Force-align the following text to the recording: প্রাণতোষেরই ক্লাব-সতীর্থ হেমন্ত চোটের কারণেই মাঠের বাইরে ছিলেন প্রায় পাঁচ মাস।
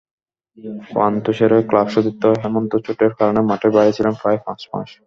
প্রাণতোষেরই 0.89 1.63
ক্লাব-সতীর্থ 1.69 2.23
হেমন্ত 2.41 2.71
চোটের 2.85 3.11
কারণেই 3.19 3.47
মাঠের 3.49 3.71
বাইরে 3.75 3.95
ছিলেন 3.97 4.13
প্রায় 4.21 4.39
পাঁচ 4.45 4.61
মাস। 4.71 4.89